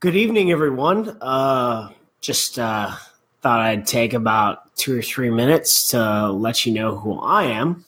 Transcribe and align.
Good 0.00 0.16
evening, 0.16 0.50
everyone. 0.50 1.16
Uh, 1.20 1.90
just 2.22 2.58
uh, 2.58 2.90
thought 3.42 3.60
I'd 3.60 3.86
take 3.86 4.14
about 4.14 4.74
two 4.74 4.98
or 4.98 5.02
three 5.02 5.28
minutes 5.28 5.88
to 5.88 6.30
let 6.30 6.64
you 6.64 6.72
know 6.72 6.96
who 6.96 7.20
I 7.20 7.42
am. 7.42 7.84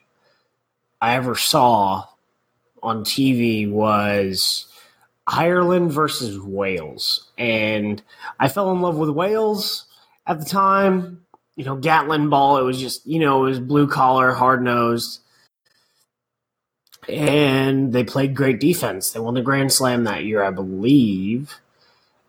I 1.00 1.14
ever 1.14 1.34
saw 1.34 2.04
on 2.82 3.04
TV 3.04 3.70
was 3.70 4.66
Ireland 5.26 5.92
versus 5.92 6.38
Wales. 6.38 7.30
And 7.36 8.02
I 8.38 8.48
fell 8.48 8.72
in 8.72 8.80
love 8.80 8.96
with 8.96 9.10
Wales 9.10 9.86
at 10.26 10.38
the 10.38 10.44
time. 10.44 11.22
You 11.56 11.64
know, 11.64 11.76
Gatland 11.76 12.30
ball, 12.30 12.58
it 12.58 12.62
was 12.62 12.78
just, 12.78 13.06
you 13.06 13.18
know, 13.18 13.44
it 13.44 13.48
was 13.48 13.60
blue 13.60 13.88
collar, 13.88 14.32
hard 14.32 14.62
nosed. 14.62 15.20
And 17.08 17.92
they 17.92 18.04
played 18.04 18.34
great 18.34 18.60
defense. 18.60 19.10
They 19.10 19.20
won 19.20 19.34
the 19.34 19.42
Grand 19.42 19.72
Slam 19.72 20.04
that 20.04 20.24
year, 20.24 20.42
I 20.42 20.50
believe. 20.50 21.54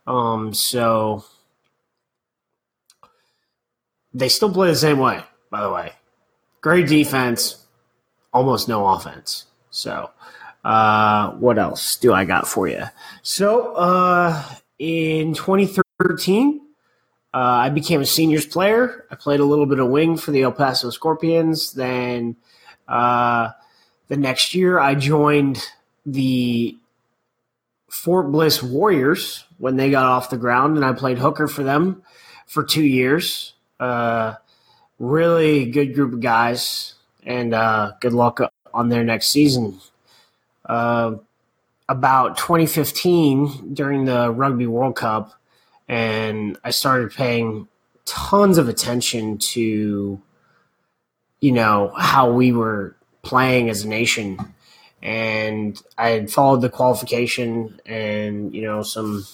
Um, 0.05 0.53
so 0.53 1.25
they 4.13 4.29
still 4.29 4.51
play 4.51 4.69
the 4.69 4.75
same 4.75 4.99
way, 4.99 5.21
by 5.49 5.61
the 5.61 5.71
way. 5.71 5.91
Great 6.61 6.87
defense, 6.87 7.65
almost 8.33 8.67
no 8.67 8.87
offense. 8.87 9.45
So 9.69 10.11
uh, 10.67 11.31
what 11.35 11.57
else 11.57 11.95
do 11.95 12.13
I 12.13 12.25
got 12.25 12.45
for 12.45 12.67
you? 12.67 12.83
So, 13.21 13.73
uh, 13.75 14.43
in 14.77 15.33
2013, 15.33 16.59
uh, 17.33 17.37
I 17.37 17.69
became 17.69 18.01
a 18.01 18.05
seniors 18.05 18.45
player. 18.45 19.05
I 19.09 19.15
played 19.15 19.39
a 19.39 19.45
little 19.45 19.65
bit 19.65 19.79
of 19.79 19.87
wing 19.87 20.17
for 20.17 20.31
the 20.31 20.41
El 20.41 20.51
Paso 20.51 20.89
Scorpions. 20.89 21.71
Then, 21.71 22.35
uh, 22.85 23.51
the 24.09 24.17
next 24.17 24.53
year, 24.53 24.77
I 24.77 24.95
joined 24.95 25.63
the 26.05 26.75
Fort 27.89 28.29
Bliss 28.29 28.61
Warriors 28.61 29.45
when 29.59 29.77
they 29.77 29.89
got 29.89 30.05
off 30.05 30.29
the 30.29 30.37
ground, 30.37 30.75
and 30.75 30.85
I 30.85 30.91
played 30.91 31.17
hooker 31.17 31.47
for 31.47 31.63
them 31.63 32.03
for 32.45 32.65
two 32.65 32.83
years. 32.83 33.53
Uh, 33.79 34.33
really 34.99 35.71
good 35.71 35.95
group 35.95 36.11
of 36.11 36.19
guys, 36.19 36.95
and 37.23 37.53
uh, 37.53 37.93
good 38.01 38.11
luck 38.11 38.41
on 38.73 38.89
their 38.89 39.05
next 39.05 39.27
season 39.27 39.79
uh, 40.67 41.15
about 41.89 42.37
2015 42.37 43.73
during 43.73 44.05
the 44.05 44.29
Rugby 44.31 44.67
World 44.67 44.95
Cup, 44.95 45.33
and 45.87 46.57
I 46.63 46.71
started 46.71 47.11
paying 47.13 47.67
tons 48.05 48.57
of 48.57 48.67
attention 48.67 49.37
to, 49.37 50.21
you 51.39 51.51
know, 51.51 51.93
how 51.97 52.31
we 52.31 52.51
were 52.51 52.95
playing 53.21 53.69
as 53.69 53.83
a 53.83 53.87
nation. 53.87 54.37
And 55.01 55.81
I 55.97 56.09
had 56.09 56.31
followed 56.31 56.61
the 56.61 56.69
qualification, 56.69 57.79
and 57.85 58.53
you 58.53 58.63
know, 58.63 58.83
some, 58.83 59.25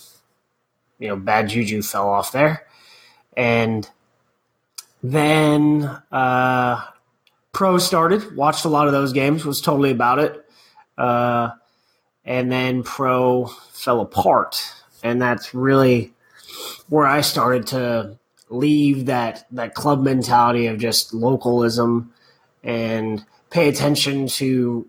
you 1.00 1.08
know, 1.08 1.16
bad 1.16 1.50
juju 1.50 1.82
fell 1.82 2.10
off 2.10 2.32
there, 2.32 2.68
and 3.36 3.90
then 5.02 5.84
uh, 6.12 6.86
pro 7.54 7.78
started. 7.78 8.36
Watched 8.36 8.66
a 8.66 8.70
lot 8.70 8.88
of 8.88 8.94
those 8.94 9.14
games. 9.14 9.46
Was 9.46 9.62
totally 9.62 9.92
about 9.92 10.20
it 10.20 10.43
uh, 10.98 11.52
and 12.26 12.52
then 12.52 12.84
pro 12.84 13.46
fell 13.72 14.02
apart, 14.02 14.74
and 15.04 15.22
that's 15.22 15.54
really 15.54 16.14
where 16.90 17.06
I 17.06 17.22
started 17.22 17.68
to 17.68 18.18
leave 18.50 19.08
that 19.08 19.46
that 19.52 19.74
club 19.74 20.04
mentality 20.04 20.68
of 20.68 20.78
just 20.78 21.14
localism 21.14 22.14
and 22.64 23.26
pay 23.50 23.68
attention 23.68 24.28
to 24.28 24.88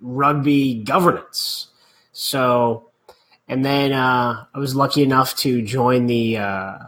rugby 0.00 0.82
governance. 0.82 1.68
So, 2.12 2.90
and 3.48 3.64
then 3.64 3.92
uh, 3.92 4.44
I 4.54 4.58
was 4.58 4.74
lucky 4.74 5.02
enough 5.02 5.36
to 5.38 5.62
join 5.62 6.06
the 6.06 6.38
uh, 6.38 6.78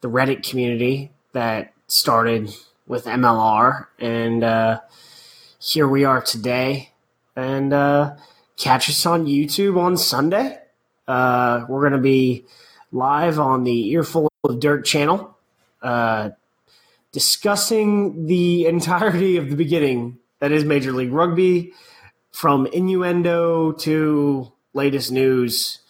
the 0.00 0.10
Reddit 0.10 0.48
community 0.48 1.10
that 1.32 1.72
started 1.86 2.54
with 2.86 3.04
MLR, 3.06 3.86
and 3.98 4.44
uh, 4.44 4.80
here 5.58 5.88
we 5.88 6.04
are 6.04 6.20
today 6.20 6.90
and 7.36 7.72
uh, 7.72 8.16
catch 8.56 8.88
us 8.88 9.04
on 9.06 9.26
YouTube 9.26 9.78
on 9.78 9.96
Sunday. 9.96 10.58
Uh, 11.06 11.64
we're 11.68 11.80
going 11.80 11.92
to 11.92 11.98
be 11.98 12.44
live 12.92 13.38
on 13.38 13.64
the 13.64 13.90
Earful 13.90 14.28
of 14.44 14.60
Dirt 14.60 14.84
channel, 14.84 15.36
uh, 15.82 16.30
discussing 17.12 18.26
the 18.26 18.66
entirety 18.66 19.36
of 19.36 19.50
the 19.50 19.56
beginning 19.56 20.18
that 20.40 20.52
is 20.52 20.64
Major 20.64 20.92
League 20.92 21.12
Rugby, 21.12 21.72
from 22.30 22.66
innuendo 22.66 23.72
to 23.72 24.52
latest 24.72 25.12
news 25.12 25.80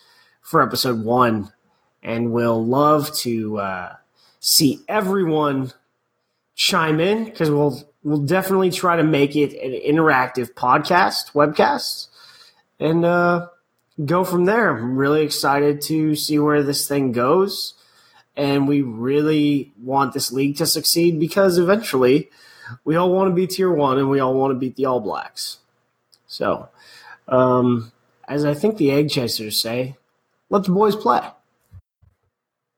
for 0.42 0.62
episode 0.62 1.04
one. 1.04 1.52
And 2.02 2.32
we'll 2.32 2.64
love 2.64 3.12
to 3.18 3.58
uh, 3.58 3.96
see 4.40 4.80
everyone 4.88 5.72
chime 6.54 7.00
in 7.00 7.24
because 7.24 7.50
we'll 7.50 7.82
we'll 8.04 8.18
definitely 8.18 8.70
try 8.70 8.96
to 8.96 9.02
make 9.02 9.34
it 9.34 9.52
an 9.54 9.72
interactive 9.72 10.52
podcast, 10.52 11.32
webcast, 11.32 12.08
and 12.78 13.04
uh, 13.04 13.48
go 14.04 14.22
from 14.22 14.44
there. 14.44 14.76
I'm 14.76 14.96
really 14.96 15.22
excited 15.22 15.80
to 15.82 16.14
see 16.14 16.38
where 16.38 16.62
this 16.62 16.86
thing 16.86 17.12
goes. 17.12 17.74
And 18.36 18.66
we 18.66 18.82
really 18.82 19.72
want 19.80 20.12
this 20.12 20.32
league 20.32 20.56
to 20.56 20.66
succeed 20.66 21.20
because 21.20 21.56
eventually 21.56 22.30
we 22.84 22.96
all 22.96 23.12
want 23.12 23.30
to 23.30 23.34
be 23.34 23.46
tier 23.46 23.72
one 23.72 23.98
and 23.98 24.10
we 24.10 24.20
all 24.20 24.34
want 24.34 24.50
to 24.50 24.58
beat 24.58 24.76
the 24.76 24.86
All 24.86 25.00
Blacks. 25.00 25.58
So, 26.26 26.68
um, 27.28 27.92
as 28.26 28.44
I 28.44 28.54
think 28.54 28.76
the 28.76 28.90
Egg 28.90 29.10
Chasers 29.10 29.60
say, 29.60 29.96
let 30.50 30.64
the 30.64 30.72
boys 30.72 30.96
play. 30.96 31.20